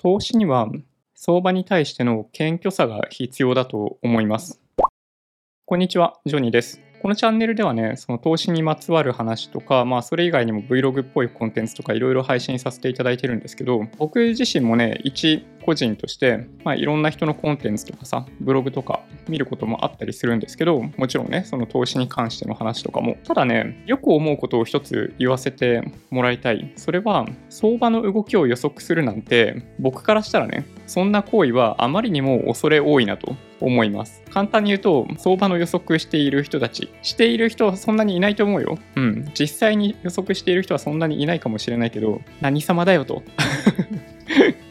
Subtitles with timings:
[0.00, 0.68] 投資には
[1.16, 4.60] 相場に対しての謙虚さが必要だと思います。
[5.64, 6.87] こんにちは、ジョニーです。
[7.00, 23.16] このチャンネルではね、その投資にまつわる話とか、まあそれ以外にも Vlog っぽいコンテンツとかいろいろ配信させていただいてるんですけど、僕自身もね、一個人として、まあいろんな人のコンテンツとかさ、ブログとか見ることもあったりするんですけど、もちろんね、その投資に関しての話とかも。
[23.24, 26.72] ただね、よく思うことを一つ言わせてもらいたい。
[26.74, 34.22] それは、相場の動きを予測するなんて、僕からしたらね、そんな行為はあまりにも恐れ多いなと思います。
[34.30, 38.78] 簡単に言うと、相場の予測している人たち、している人はそんなにいないと思うよ。
[38.96, 39.30] うん。
[39.38, 43.22] 実際に予測している人はそんなにいないかもしれないけど、何様だよと。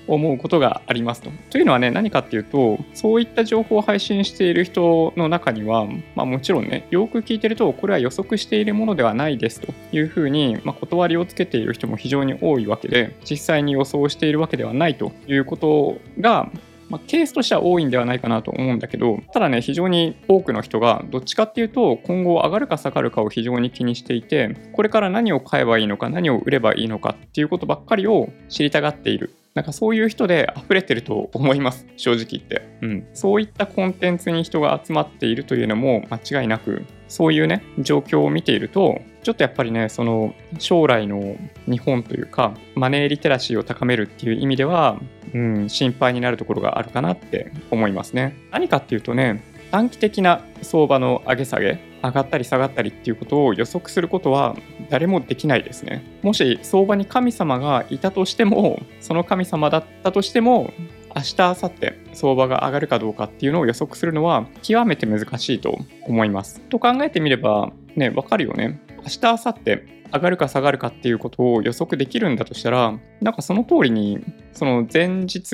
[0.08, 1.32] 思うことがありますと。
[1.50, 5.85] というのはね、何かっていうと、そういった情報を配信している人の中には、
[6.16, 16.49] まあ、もちろんね、よく聞いてると、これは予測しているものではないですというふうに、まあ、断りをつけている人も非常に多いわけで、実際に予想しているわけではないということが、
[16.90, 29.32] まあ、ケースとしては多いんではないかなと思うんだけど、ただね、非常に多くの人が、どっちかっていうと、今後上がるか下がるかを非常に気にしていて、これから何を買えばいいのか、何を売ればいいのかっていうことばっかりを知りたがっている。
[29.57, 32.62] なんかそういう人で溢れてると思います、正直言って。
[32.82, 33.07] うん。
[33.16, 41.35] そういったコンテンツに人が集まっているというのも間違いなく、そういうね、状況を見ていると、ちょっとやっぱりね、その将来の
[41.66, 44.99] 日本というか、マネーリテラシーを高めるっていう意味では、
[45.33, 48.35] うん、心配になるところがあるかなって思いますね。
[48.51, 54.55] 何かっていうとね、短期的な相場の上げ下げ、上がったり下がったりっていうことを予測することは
[54.89, 56.03] 誰もできないですね。
[56.21, 60.73] もし相場に神様がいたとしても、その神様だったとしても、
[61.15, 66.61] 明日、明後日、相場が上がるかどうかっていうのを予測するのは極めて難しいと思います。
[66.69, 68.79] と考えてみれば、ね、わかるよね。
[69.08, 69.80] 明日、明後日、
[70.13, 74.19] 上がるか下がるかっていうことを予測できるんだとしたら、なんかその通りに、
[74.52, 75.53] その前日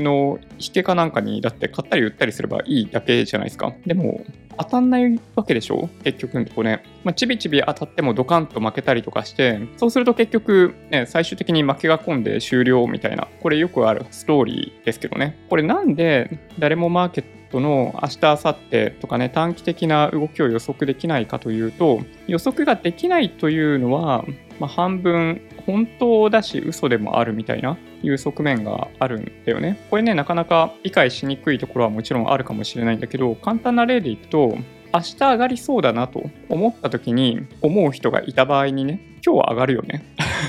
[0.00, 3.74] の引けかなんかにだって買ったり売ったりすればいいだけじゃないですか。
[3.86, 4.20] でも、
[4.58, 5.88] 当たんないわけでしょ？
[6.04, 6.82] 結局のとこね。
[7.04, 15.36] まあ、ちびちび当たってもドカンと負けたりとかして、そうすると結局、ね、最終的に負けが込んで終了みたいな、これよくあるストーリーですけどね。
[15.48, 24.24] これなんで誰もマーケットの明日、明後日とかね、短期的な動きを予測できないかというと、予測ができないというのは、
[24.58, 29.78] まあ、半分本当だし嘘でもあるみたいないう側面があるんだよね。
[29.90, 34.56] これね、なかなか理解しにくいところはもちろんあるかもしれないんだけど、簡単な例でいくと、
[34.94, 40.04] 明日上がりそうだなと思った時に思う人がいた場合にね、今日は上がるよね。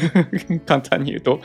[0.65, 1.39] 簡単に言うと。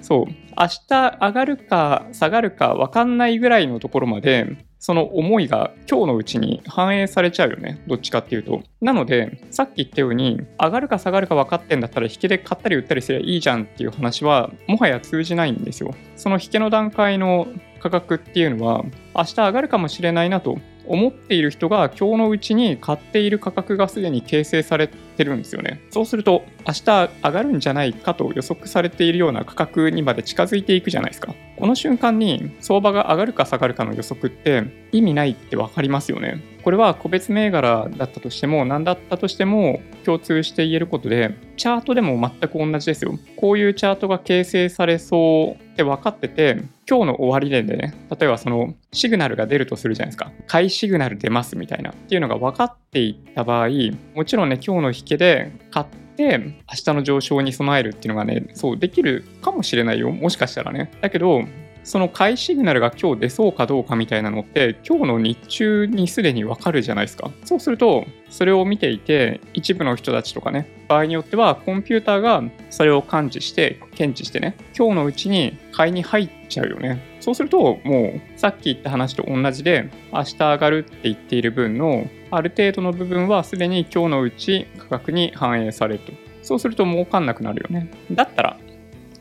[0.00, 0.26] そう。
[0.26, 7.80] 明日上がるか下がるか分かんないぐらいのところまでその思いが今日のうちに反映されちゃうよね。
[7.86, 8.62] どっちかっていうと。
[8.82, 15.94] なので、さっき言ったように、上がるか下がるか分かってんだったら、引けで買ったり売ったりすればいいじゃんっていう話は、もはや通じないんですよ。
[16.16, 17.48] その引けの段階の
[17.80, 18.84] 価格っていうのは、
[19.16, 25.80] 明日上がるかもしれないなと思っている人が今日のうちに買っている価格がすでに形成されてるんですよね。
[25.90, 31.34] そうすると明日上がるんじゃないかと予測されているような価格にまで近づいていくじゃないですか。
[31.56, 36.53] この瞬間に相場が上がるか下がるかの予測って意味ないって分かりますよね。
[36.64, 43.18] これは個別銘柄だったとしても何だったとしても共通して言えることでチャートでも全く同じですよ。
[43.36, 50.32] こういうチャートが形成されそうって分かってて今日の終わりでね例えばそのシグナルが出るとするじゃないですか。
[50.46, 53.68] 買いシグナル出ますみたいなっていうのが分かっていった場合
[54.14, 55.86] もちろんね今日の引けで買っ
[56.16, 60.90] て明日の上昇に備えるっていうのがねそうできるかもしれないよもしかしたらね。
[61.02, 61.42] だけど
[61.84, 67.30] その買いシグナルが今日出そうかどうかみたいなのって今日の日中にすでにわかるじゃないですか。
[67.44, 77.02] そうするとそれを見ていて一部の人たちとかね場合によってはコンピューターがそれを感知して検知してね今日のうちに買いに入っちゃうよね。
[77.20, 86.12] そうするともうさっき言った話と同じで明日上がるって言っている分のある程度の部分はすでに今日のうち価格に反映されると。
[86.42, 87.90] そうすると儲かんなくなるよね。
[88.10, 88.58] だったら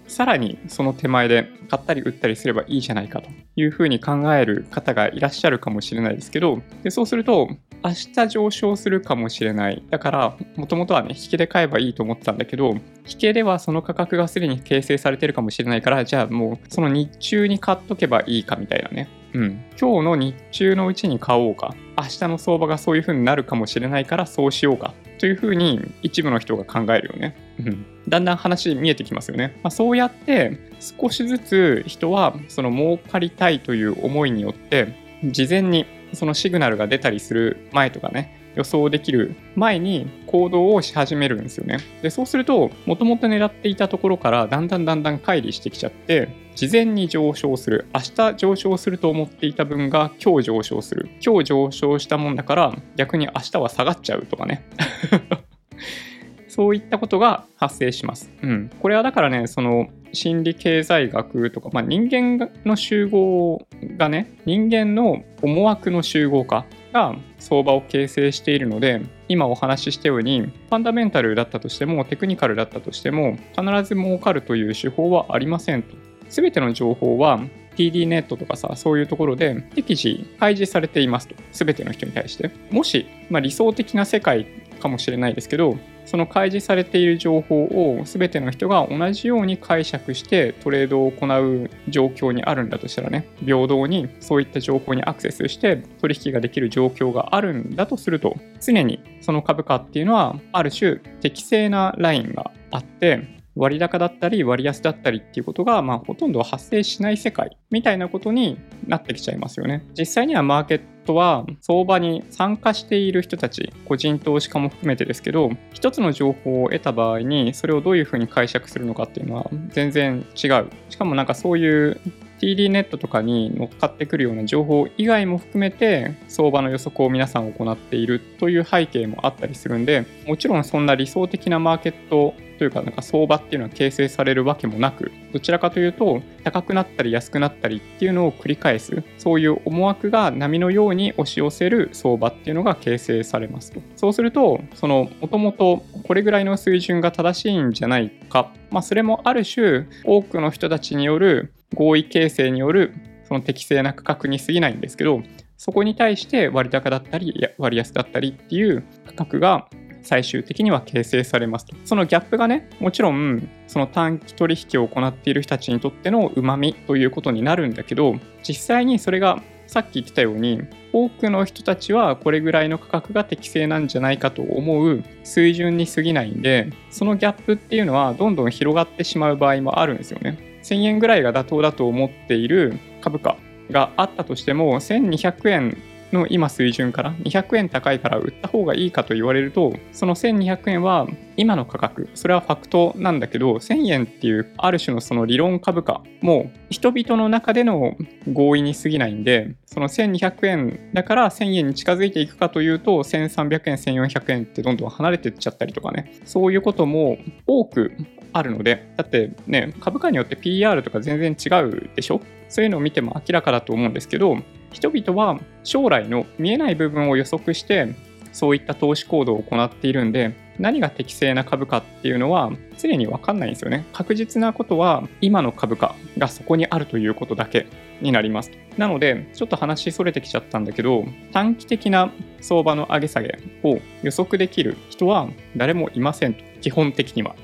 [0.08, 7.50] さらにその手前で買ったり売ったりすればいいじゃないかというふうに考える方がいらっしゃるかもしれないですけど、でそうすると、
[7.86, 9.84] 明日上昇するかもしれない。
[9.90, 12.72] だから、もともとはね、引けで買えばいいと思ってたんだけど、
[13.06, 19.10] 引けではその価格がすでに形成されてるかもしれないから、じゃあもうその日中に買っとけばいいかみたいなね。
[19.34, 19.64] うん。
[19.80, 21.76] 今日の日中のうちに買おうか。
[21.98, 24.94] 明日の相場がそういう風になるかもしれないからそうしようか。
[25.24, 27.34] というふうに一部の人が考えるよね。
[27.58, 29.58] うん、だんだん話見えてきますよね。
[29.64, 34.94] まあ、そうやって少しずつ人はその儲かりたいという思いによって
[35.24, 41.80] 事前にそのシグナルが出たりする前とかね予想できる前に行動をし始めるんですよね。
[42.02, 47.88] で、そうすると、もともと狙っていたところからだんだんだんだん乖離してきちゃって、事前に上昇する。
[47.94, 51.10] 明日上昇すると思っていた分が今日上昇する。
[51.26, 54.64] 今日上昇したもんだから逆に明日は下がっちゃうとかね。
[56.48, 58.32] そういったことが発生します。
[58.44, 58.70] うん。
[58.80, 63.66] これはだからね、その心理経済学とか、まあ、人間の集合
[63.98, 75.96] がね、人間の思惑の集合化が相場を形成しているので、今お話ししたように、ファンダメンタルだったとしても、テクニカルだったとしても、必ず儲かるという手法はありませんと。
[76.30, 77.42] 全ての情報は
[77.76, 81.36] TD ネットとかさ、そういうところで適時開示されていますと。
[81.52, 82.52] すべての人に対して。
[82.72, 84.46] もし、まあ、理想的な世界
[84.84, 109.86] かもしれないですけど、その開示されている情報を全ての人が同じように解釈してトレードを行う状況にあるんだとしたらね、平等にそういった情報にアクセスして取引ができる状況があるんだとすると、常にその株価っていうのはある種適正なラインがあって、割高だったり割安だったりっていうことが、まあ、ほとんど発生しない世界みたいなことになってきちゃいますよね。
[109.98, 120.70] 実際にはマーケットは相場に参加している人たち、個人投資家も含めてですけど、一つの情報を得た場合にそれをどういうふうに解釈するのかっていうのは全然違う。
[120.90, 122.00] しかもなんかそういう
[122.44, 143.82] TD ネットとかに乗っかってくるような情報以外も含めて相場の予測を皆さん行っているという背景もあったりするんでもちろんそんな理想的なマーケットというか、なんか相場っていうのは形成されるわけもなく、どちらかというと、高くなったり安くなったりっていうのを繰り返す、そういう思惑が波のように押し寄せる相場っていうのが形成されますと。
[143.96, 152.94] そうすると、その、もともとこれぐらいの水準が正しいんじゃないか、まあ、それもある種、多くの人たちによる合意形成による、
[153.28, 155.24] その適正な価格に過ぎないんですけど、
[155.58, 159.70] そこに対して割高だったり割安だったりっていう価格が
[160.04, 161.76] 最終的には形成されますと。
[161.86, 168.16] そのギャップがね、もちろん、その短期取引を行っている人たちにとっての旨味ということになるんだけど、
[168.48, 170.62] 実際にそれがさっき言ってたように、
[170.92, 180.38] 多くの人たちはこれぐらいの価格が適正なんじゃないかと思う水準に過ぎないんで、そのギャップっていうのはどんどん広がってしまう場合もあるんですよね。
[180.64, 183.38] 1000円ぐらいが妥当だと思っている株価
[183.72, 185.78] があったとしても、1200円
[186.14, 197.96] の今水準から200円高いから売った方がいいかと言われると、その1200円は今の価格、それはファクトなんだけど、1000円っていうある種のその理論株価も人々の中での
[198.32, 207.18] 合意に過ぎないんで、その1200円だから1000円に近づいていくかというと、1300円、1400円ってどんどん離れてっちゃったりとかね、そういうことも
[207.48, 207.92] 多く
[208.34, 212.22] あるので、だってね、株価によって PR とか全然違うでしょ？
[212.50, 214.38] そういうのを見ても明らかだと思うんですけど、
[214.74, 217.96] 人々は将来の見えない部分を予測して
[218.34, 223.86] そういった投資行動を行っているんで何が適正な株価っていうのは常に分かんないんですよね。
[223.94, 227.68] 確実なことは今の株価がそこにあるということだけ
[228.02, 228.52] になります。
[228.78, 232.12] なのでちょっと話それてきちゃったんだけど短期的な
[232.42, 236.53] 相場の上げ下げを予測できる人は誰もいませんと。
[236.64, 237.36] 基本的には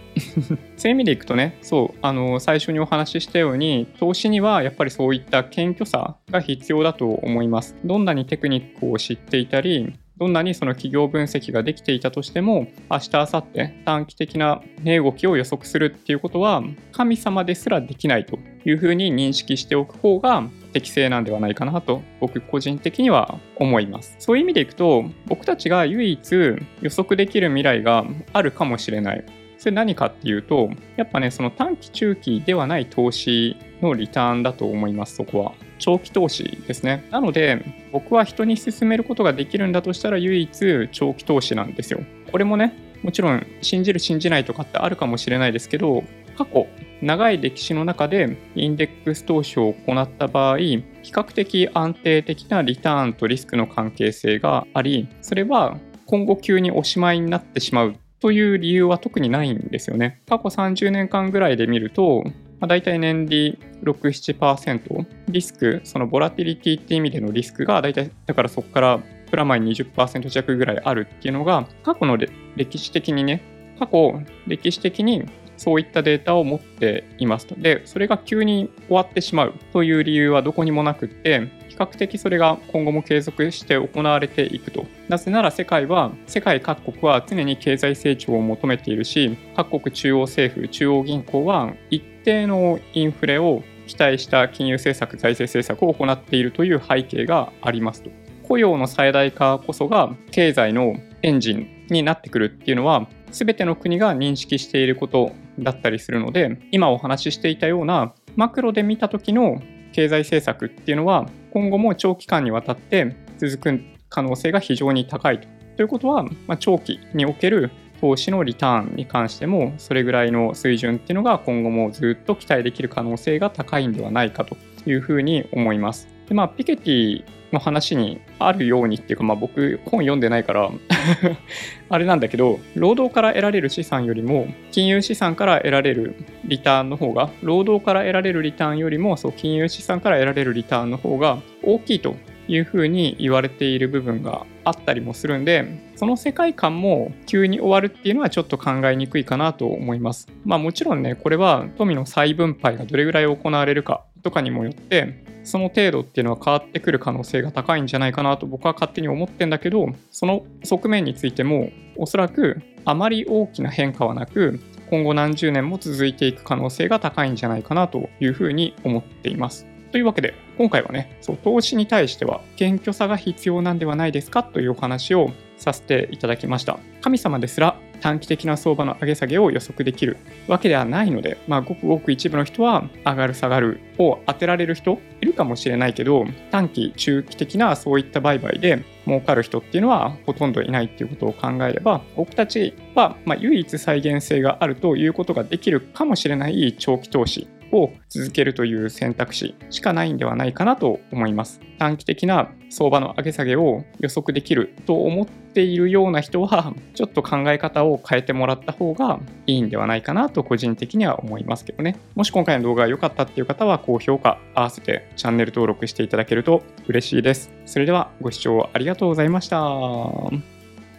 [0.78, 7.76] そういう意味でいくとね、そう、あの、最初にお話ししたように、投資にはやっぱりそういった謙虚さが必要だと思います。
[7.84, 16.62] どんなにテクニックを知っていたり、どんなにその企業分析ができていたとしても、明日、明後日、短期的な値動きを予測するっていうことは、
[16.92, 20.44] 神様ですらできないというふうに認識しておく方が
[20.74, 24.18] 適正なんではないかなと、僕個人的には思います。
[24.20, 29.24] そういう意味でいくと、僕たちが唯一予測できる未来があるかもしれない。
[29.58, 35.54] それ何かっていうと、やっぱね、その短期中期ではない投資のリターンだと思います、そこは。
[35.80, 37.06] 長期投資ですね。
[37.10, 42.02] なので、僕は人に勧めることができるんだとしたら唯一長期投資なんですよ。
[42.32, 46.04] これもね、もちろん信じる信じないとかってあるかもしれないですけど、
[46.38, 46.68] 過去、
[47.02, 60.22] 長い歴史の中でインデックス投資を行った場合、比較的安定的なリターンとリスクの関係性があり、それは今後急におしまいになってしまうという理由は特にないんですよね。
[60.28, 62.24] 過去30年間ぐらいで見ると、
[62.60, 63.94] まあ、大体年利6、
[64.38, 69.00] 7%、リスク、そのボラティリティって意味でのリスクが大体、だからそこから
[69.30, 72.18] プラマイ20%弱ぐらいあるっていうのが、過去の
[72.56, 73.42] 歴史的にね、
[73.80, 75.24] 過去歴史的に
[75.60, 77.54] そういったデータを持っていますと。
[77.56, 84.86] で、それが急に終わってしまうという理由はどこにもなくって、比較的それが今後も継続して行われていくと。
[85.10, 98.12] なぜなら世界は、世界各国は常に経済成長を求めているし、各国中央政府、中央銀行は一定のインフレを期待した金融政策、財政政策を行っているという背景がありますと。
[98.48, 109.62] 雇用の最大化こそが経済のエンジンになってくるっていうのは全ての国が認識していることだったりするので今お話ししていたようなマクロで見た時の
[109.92, 115.48] 経済政策っていうのは今後も長期間にわたって続く可能性が非常に高いと。
[115.78, 117.72] ということは、まあ、長期における
[118.02, 126.08] 投資のリターンに関してもそれぐらいの水準っていうのが今後もずっと期待できる可能性が高いんではないかというふうに思います。
[126.30, 130.70] でまあ、ピケティの話にあるようにっていうか、まあ、僕本読んでないから
[131.90, 142.16] あれなんだけど労働から得られる資産よりも金融資産から得られるリターンの方が労働から得られるリターンよりもそう金融資産から得られるリターンの方が大きいと
[142.48, 150.28] いうふうに言われている部分があったりもするんでその世界観も急に終わるっていうのはちょっと考えにくいかなと思います。
[150.46, 169.68] まあもちろんねこれは富の再分配がどれぐらい行われるかとかにもよってその程度っていうのは変わってくる可能性が高いんじゃないかなと僕は勝手に思ってんだけどその側面についてもおそらくあまり大きな変化はなく今後何十年も続いていく可能性が高いんじゃないかなというふうに思っています。
[169.92, 176.80] というわけで今回はねそう投資に対しては謙虚さが必要なんではないですかというお話をさせていただきました。
[177.02, 197.48] 神様ですら短期的な相場の上げ下げを予測できるわけではないので、まあ、ごくごく一部の人は上がる下がるを当てられる人いるかもしれないけど短期中期的なそういった売買で儲かる人っていうのはほとんどいないっていうことを考えれば僕たちはま唯一再現性があるということができるかもしれない長期投資。
[197.72, 201.62] を続けるという選択肢しかないんではないかなと思います。
[201.78, 211.96] 短期的な相場の上げ下げを予測できると思っているような人は、ちょっと考え方を変えてもらった方がいいんではないかなと個人的には思いますけどね。
[212.16, 217.52] もし今回の動画が良かったっていう方は、高評価合わせてチャンネル登録していただけると嬉しいです。
[217.66, 219.60] それではご視聴ありがとうございました。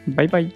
[0.08, 0.48] バイバイ。